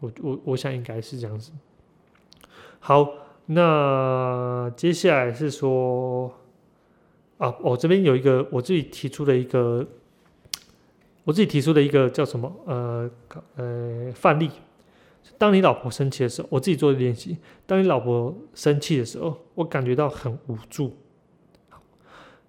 [0.00, 1.52] 我我我想应该是这样子。
[2.78, 3.14] 好，
[3.46, 6.30] 那接下来是说，
[7.38, 9.86] 啊，我这边有一个我自己提出的一个。
[11.24, 12.52] 我自己提出的一个叫什么？
[12.66, 13.10] 呃，
[13.56, 14.50] 呃，范例。
[15.38, 17.38] 当你老婆生气的时候，我自己做的练习。
[17.66, 20.94] 当你老婆生气的时候，我感觉到很无助。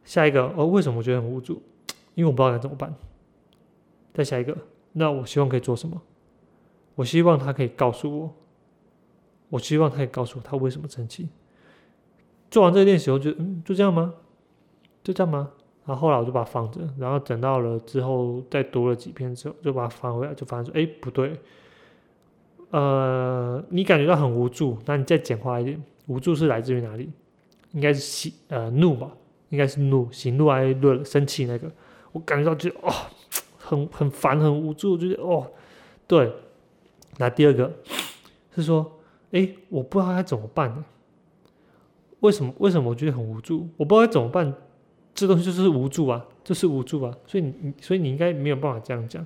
[0.03, 1.61] 下一个，哦，为什么我觉得很无助？
[2.15, 2.93] 因为我不知道该怎么办。
[4.13, 4.57] 再下一个，
[4.93, 6.01] 那我希望可以做什么？
[6.95, 8.33] 我希望他可以告诉我。
[9.49, 11.29] 我希望他可以告诉我他为什么生气。
[12.49, 14.13] 做完这个练习后，就嗯，就这样吗？
[15.03, 15.51] 就这样吗？
[15.85, 21.39] 然后后来我就把它放着，然后等到了之后再读了几篇之后，就把它翻回来，就发现说，哎，不对，
[22.69, 27.09] 呃，你感觉到很无助，那你再简化一点，无助是来自于哪里？
[27.71, 29.09] 应该是喜呃怒吧，
[29.51, 31.71] 应该是怒，喜怒哀乐生气那个，
[32.11, 32.91] 我感觉到就哦，
[33.59, 35.51] 很很烦，很无助，就是哦，
[36.07, 36.33] 对。
[37.17, 37.71] 那第二个
[38.55, 38.99] 是说，
[39.31, 40.83] 哎，我不知道该怎么办呢？
[42.21, 42.51] 为什么？
[42.57, 43.69] 为什么我觉得很无助？
[43.77, 44.51] 我不知道该怎么办。
[45.13, 49.23] 这东西就是无助啊，就是无助啊，所以你，所以你应该没有办法这样讲。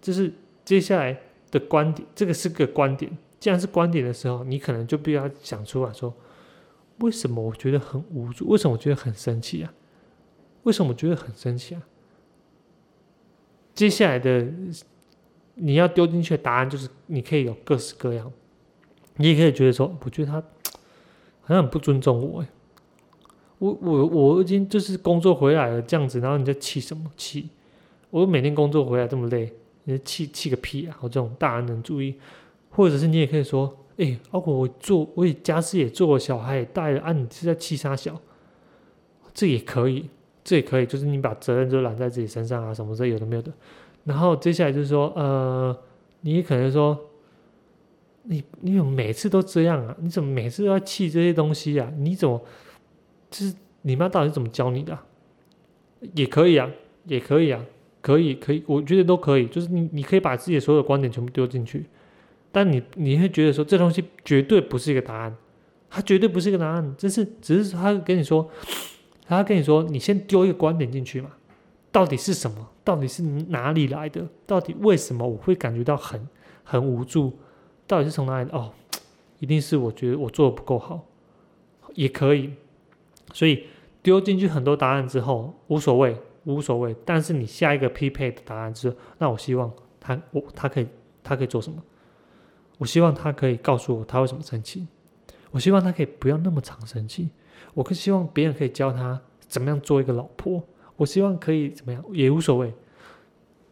[0.00, 0.30] 就是
[0.62, 1.18] 接下来
[1.50, 3.10] 的观点，这个是个观点。
[3.40, 6.12] 既然是观点的时候，你可能就必须要想出来说，
[6.98, 8.48] 为什么我觉得很无助？
[8.48, 9.72] 为什么我觉得很生气啊？
[10.64, 11.82] 为什么我觉得很生气啊？
[13.74, 14.46] 接下来的
[15.54, 18.30] 你要丢进去的答案就是，你可以有各式各样。
[19.16, 20.40] 你也可以觉得说，我觉得他
[21.42, 22.44] 好像很不尊重我，
[23.58, 27.50] 我我我已经就是工作回来了这样子，然后你在气什么气？
[28.10, 29.52] 我每天工作回来这么累，
[29.84, 30.96] 你气气个屁啊！
[31.00, 32.14] 我这种大人能注意，
[32.70, 38.20] 或者是你也可以说，哎，包括我做，我也家事也做，小孩也带了，啊，你是在气啥小？
[39.32, 40.08] 这也可以，
[40.42, 43.52] 这也可以，就是你把责任就揽在自己身上啊，什么这有的没有的。
[44.04, 45.76] 然后接下来就是说，呃，
[46.22, 46.98] 你可能说，
[48.24, 49.96] 你你怎么每次都这样啊？
[50.00, 51.92] 你怎么每次都要气这些东西啊？
[51.96, 52.42] 你怎么？
[53.30, 54.98] 就是你妈到底怎么教你的？
[56.14, 56.68] 也可以啊，
[57.06, 57.64] 也可以啊，
[58.00, 59.46] 可以可以，我觉得都可以。
[59.46, 61.86] 就是你你可以把自己的所有观点全部丢进去，
[62.52, 65.34] 但你你会觉得说这东西绝对不是一个答案，
[65.90, 68.48] 它绝对不是一个答案，这是只是他跟你说，
[69.26, 71.30] 他跟你说，你先丢一个观点进去嘛，
[71.90, 72.68] 到底是什么？
[72.84, 74.28] 到底是哪里来的？
[74.46, 76.28] 到底为什么我会感觉到很
[76.62, 77.38] 很无助？
[77.86, 78.50] 到底是从哪里？
[78.50, 78.72] 哦，
[79.38, 81.06] 一定是我觉得我做的不够好，
[81.94, 82.52] 也可以。
[83.32, 83.66] 所以
[84.02, 86.94] 丢进去很多答案之后无所谓，无所谓。
[87.04, 90.86] 但是你下一个匹配的答案是，那我希望他我他可以
[91.22, 91.82] 他可以做什么？
[92.82, 94.88] 我希望他可以告诉我他为什么生气。
[95.52, 97.28] 我希望他可以不要那么常生气。
[97.74, 100.60] 我更希望别人可以教他怎么样做一个老婆。
[100.96, 102.74] 我希望可以怎么样也无所谓。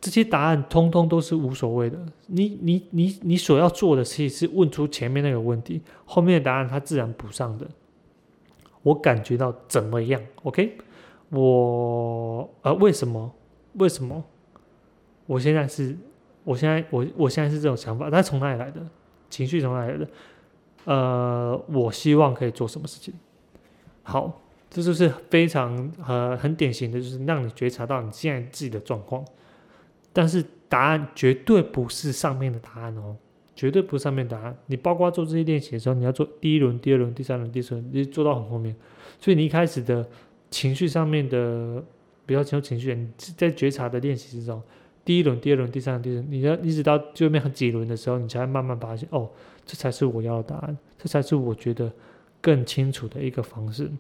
[0.01, 1.99] 这些答案通通都是无所谓的。
[2.27, 7.66] 你你你你所要做的其实是问出前面那个问题，后面的答案他自然补上的。
[8.83, 10.79] 我感觉到怎么样？OK，
[11.31, 13.35] 我呃，为什么？
[13.73, 14.23] 为什么？
[15.27, 15.99] 我现在是，
[16.44, 18.87] 我现在我我现在是这种想法，但从哪里来的？
[19.31, 20.09] 情绪从哪来的？
[20.85, 23.14] 呃，我希望可以做什么事情？
[24.03, 29.25] 好，这就是非常呃很典型的，就是让你觉察到你现在自己的状况，
[30.12, 33.16] 但是答案绝对不是上面的答案哦。
[33.57, 34.57] 绝对不是上面答案。
[34.69, 38.75] 你包括做这些练习的时候，你要做第一轮、第二轮、第三轮、第四轮，你做到很后面。
[39.21, 40.09] 所以你一开始的
[40.51, 41.85] 情绪上面的
[42.24, 43.07] 比较强情绪，你
[43.37, 44.62] 在觉察的练习之中，
[45.05, 49.28] 第一轮、第二轮、第三轮、第四轮，你要一直到最后面几轮的时候，你才会慢慢发现，哦，
[49.64, 51.90] 这才是我要的答案，这才是我觉得
[52.40, 53.90] 更清楚的一个方式。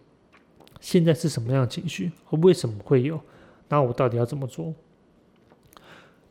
[0.80, 2.10] 现在是什么样的情绪？
[2.30, 3.20] 为什么会有？
[3.68, 4.74] 那我到底要怎么做？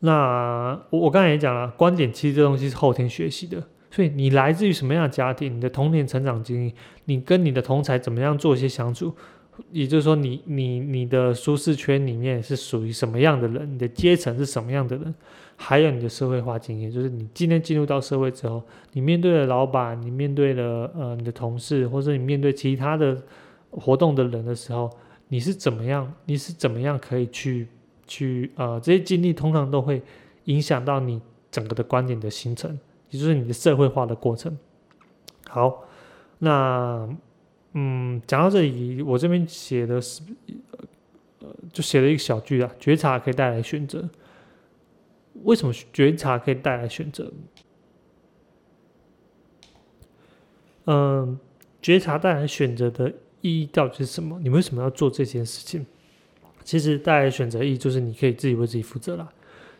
[0.00, 9.14] 那我我刚才也讲了，观点其实这东西是后天学习的，所以你来自于什么样的家庭，你的童年成长经历，你跟你的同才怎么样做一些相处，
[9.70, 15.14] 也就是说，你你你的舒适圈里面是属于什么样的人，你的阶层是什么样的人，
[15.56, 23.16] 还有你的社会化经验，就是你今天进入到社会之后，你面对了老板，你面对了呃你的同事，或者你面对其他的
[23.70, 24.90] 活动的人的时候，
[25.28, 26.12] 你是怎么样？
[26.24, 27.68] 你是怎么样可以去
[28.06, 30.02] 去呃这些经历通常都会
[30.44, 32.78] 影响到你整个的观点的形成，
[33.10, 34.56] 也就是你的社会化的过程。
[35.48, 35.84] 好，
[36.38, 37.08] 那
[37.72, 40.22] 嗯讲到这里，我这边写的是。
[41.42, 44.10] 呃就写了一个小句啊，觉察可以带来选择。
[45.44, 47.32] 为什么觉察可以带来选择？
[50.84, 51.38] 嗯，
[51.80, 53.10] 觉察带来选择的
[53.40, 54.38] 意义到底是什么？
[54.42, 55.86] 你为什么要做这件事情？
[56.62, 59.32] 其实带来选择意义就是你可以自己为自己负责啦。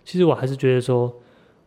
[0.03, 1.15] 其实我还是觉得说，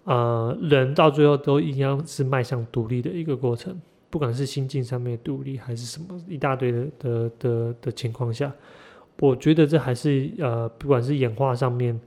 [0.05, 3.79] 呃，人到最后都一样是迈向独立的一个过程，
[4.13, 8.53] 不管是心境上面的独立，还是什么一大堆的的的的情况下。
[9.19, 11.99] 我觉得这还是呃，不管是演化上面，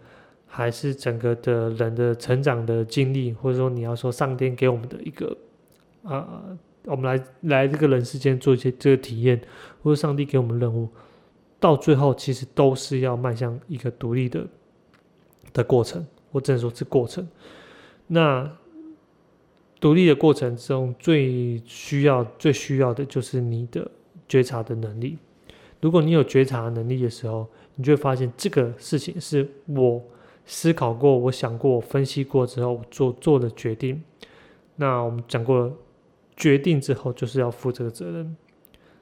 [0.46, 5.36] 还是整个的人的成长的经历，或者说你要说上天给我们的一个
[6.04, 6.44] 啊，
[6.84, 9.40] 我们来来这个人世间做一些这个体验，
[9.82, 10.88] 或者上帝给我们任务，
[11.58, 14.46] 到最后其实都是要迈向一个独立的
[15.52, 16.06] 的过程。
[16.30, 17.26] 我只能说是过程。
[18.06, 18.48] 那
[19.78, 23.88] 独立的过程中，最需要最需要的就是你的
[24.26, 25.18] 觉察的能力。
[25.82, 30.02] 如果你有觉察能力的时候，你就会发现这个事情是我
[30.46, 34.02] 思考过、我想过、我分析过之后做做的决定。
[34.76, 35.70] 那我们讲过，
[36.36, 38.34] 决定之后就是要负这个责任。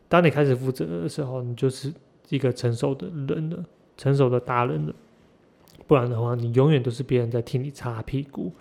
[0.08, 1.92] 当你开始负责的时候，你就是
[2.30, 3.64] 一个成熟的人了，
[3.96, 4.94] 成熟的大人了。
[5.86, 8.52] 不然的话，你永远都是别人在替你擦屁股。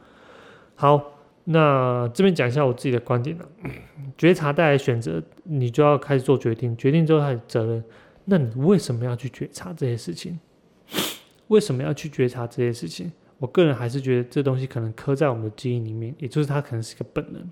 [0.75, 1.12] 好。
[1.45, 3.49] 那这边讲一下我自己的观点了。
[4.17, 7.83] 觉察带来选择，你就要开始做决定，决定之后开始责任。
[8.25, 10.39] 那你为什么要去觉察这些事情？
[11.49, 13.11] 为什么要去觉察这些事情？
[13.39, 17.49] 我个人还是觉得这东西可能刻在我们的基因里面，也就是它可能是个本能。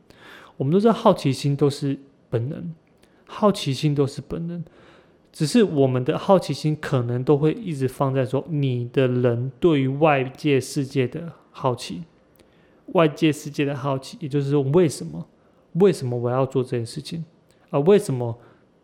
[0.56, 2.74] 我们都知道好奇心都是本能，
[3.26, 4.64] 好奇心都是本能，
[5.34, 12.04] 只是我们的好奇心可能都会一直放在说你的人对于外界世界的好奇。
[12.94, 15.28] 外界世界的好奇，也就是说，为什么？
[15.74, 17.24] 为什么我要做这件事情？
[17.70, 18.38] 啊，为什么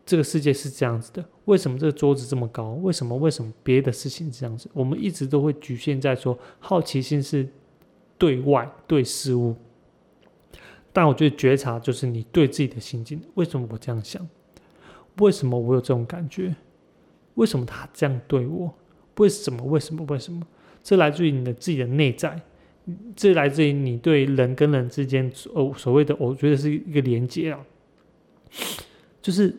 [0.05, 1.26] 这个世界是这样子的？
[1.45, 2.72] 为什么这个桌子这么高？
[2.76, 3.16] 为什么？
[3.18, 4.70] 为什么别的事情这样子？
[4.74, 7.47] 我们一直都会局限在说，好奇心是
[8.18, 9.55] 对外对事物，
[10.93, 13.22] 但我觉得觉察就是你对自己的心境。
[13.36, 14.26] 为什么我这样想？
[15.18, 16.55] 为什么我有这种感觉？
[17.36, 18.74] 为什么他这样对我？
[19.18, 19.64] 为什么？
[19.66, 20.05] 为什么？
[20.05, 20.47] 为什么？
[20.82, 22.41] 这来自于你的自己的内在。
[23.16, 27.60] 这来自于你对人跟人之间哦所谓的，我觉得是一个连接啊，
[29.22, 29.54] 就是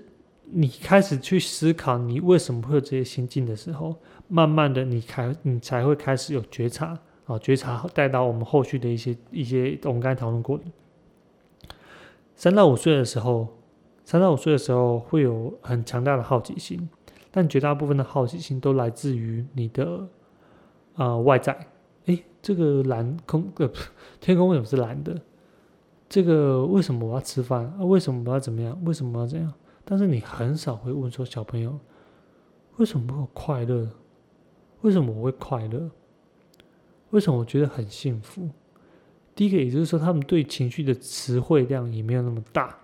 [0.45, 3.95] 你开始去思考你为什么会有这些心境的时候，
[4.29, 10.65] 慢慢的你开你才会开始有觉察啊，觉察带到我们后续的一些一些我们刚才讨论过的，
[12.35, 13.49] 三到五岁的时候，
[14.07, 16.89] 三到五岁的时候会有很强大的好奇心，
[17.31, 20.09] 但绝大部分的好奇心都来自于你的
[20.95, 21.69] 啊外在。
[22.41, 23.71] 这个蓝空呃，
[24.21, 25.21] 天空为什么是蓝的？
[26.09, 27.85] 这个为什么我要吃饭啊？
[27.85, 28.81] 为什么我要怎么样？
[28.85, 29.53] 为什么要这样？
[29.85, 31.79] 但是你很少会问说小朋友，
[32.77, 33.89] 为什么我快乐？
[34.83, 35.91] 为什么我会快乐？
[37.11, 38.49] 为什么我觉得很幸福？
[39.35, 42.77] 第一个，也就是说，他们对情绪的词汇量也没有那么大，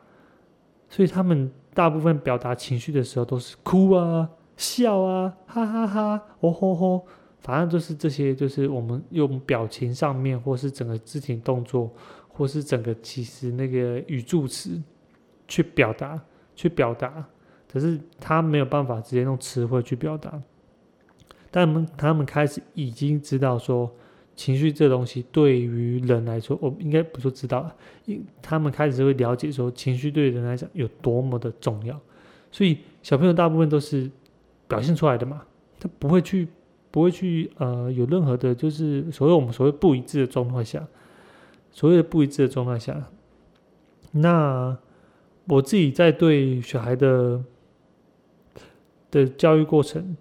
[0.89, 7.07] 所以他们大部分表达情绪的时候都是哭啊、笑啊、哈哈哈、哦吼吼。
[7.45, 11.93] 反正就是这些，就是我们用表情上面，或是整个肢体动作，
[12.27, 14.83] 或是整个其实那个语助词
[15.47, 16.19] 去表达，
[16.57, 17.23] 去表达。
[17.71, 20.43] 可是他没有办法直接用词汇去表达。
[21.51, 23.95] 但他们他们开始已经知道说，
[24.35, 27.71] 情绪这东西对于人来说，我应该不说知道，
[28.07, 32.01] 因他们开始会了解说，情绪对人来讲有多么的重要。
[32.51, 34.11] 所以小朋友大部分都是
[34.67, 35.45] 表现出来的嘛，
[35.79, 36.49] 他不会去。
[36.95, 40.87] 不会去呃有任何的，就是所谓我们所谓不一致的状况下，
[41.73, 43.09] 所谓的不一致的状态下，
[44.13, 44.79] 那
[45.49, 47.43] 我自己在对小孩的
[49.11, 50.17] 的教育过程，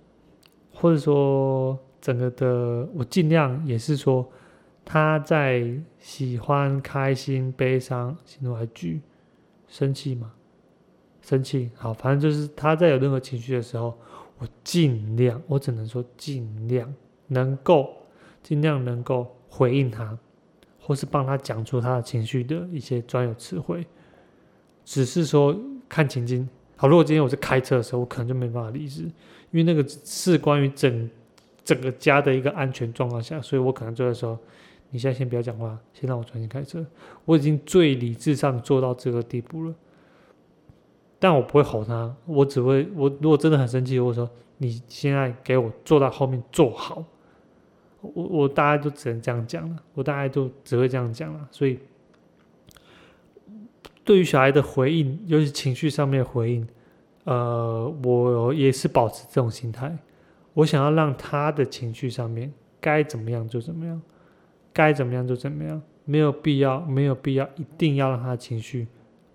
[0.73, 4.27] 或者说整个的，我尽量也是说
[4.83, 8.99] 他在喜欢、开心、悲伤、喜怒哀惧、
[9.67, 10.31] 生气嘛，
[11.21, 13.95] 生气好，反正就是他在有任何情绪的时候。
[14.43, 16.93] 我尽量，我只能说尽量
[17.27, 17.95] 能够，
[18.43, 20.17] 尽量能够回应他，
[20.81, 23.87] 或是帮他讲出他的情绪的一些专有词汇。
[24.83, 26.47] 只是说看情境。
[26.75, 29.11] 好，如果今天我是开车的时候，我可能就没办法理智，因
[29.53, 31.09] 为那个是关于整
[31.63, 34.37] 整个家的一个安全状况下，所以我可能就会说：
[34.89, 36.85] 你现在先不要讲话，先让我专心开车。
[37.23, 39.73] 我已经最理智上做到这个地步了，
[41.23, 47.01] 但我不会吼他，我只会我如果真的很生气，我说你现在给我坐到后面坐好。
[48.01, 51.47] 我我大概就只能这样讲了，我大概就只会这样讲了。
[51.49, 51.79] 所以
[54.03, 56.67] 对于小孩的回应，尤其情绪上面的回应，
[57.23, 59.97] 呃，我也是保持这种心态。
[60.53, 62.51] 我想要让他的情绪上面
[62.81, 64.01] 该怎么样就怎么样，
[64.73, 68.89] 该怎么样就怎么样，没有必要，没有必要一定要让他的情绪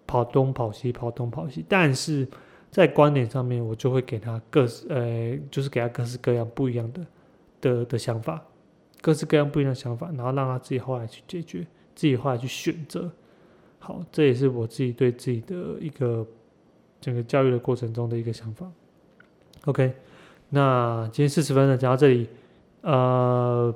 [0.09, 1.64] 跑东跑西，跑东跑西。
[1.68, 2.26] 但是
[2.70, 7.06] 在观点上面，我就会给他各式呃，就是给他各式各样不一样的
[7.61, 8.42] 的的想法。
[9.00, 11.61] 各式各样不一样的想法，然后让他自己后来去解决，
[11.94, 13.09] 自己后来去选择。
[13.78, 16.26] 好，这也是我自己对自己的一个
[17.00, 18.68] 整个教育的过程中的一个想法。
[19.66, 19.92] OK，
[20.48, 22.26] 那今天四十分钟，讲到这里，
[22.80, 23.72] 呃，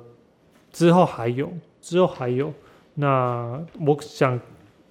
[0.73, 2.53] 之后还有，之后还有，
[2.95, 4.37] 那我想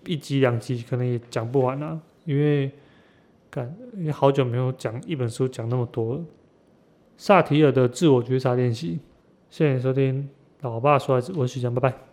[0.06, 2.70] 一集两集可能也讲不完啊，因为
[3.50, 6.24] 感也好久没有讲一本书讲那么多。
[7.16, 8.98] 萨提尔的自我觉察练习。
[9.50, 10.28] 谢谢收听，
[10.62, 12.11] 老爸说，我是徐江，拜拜。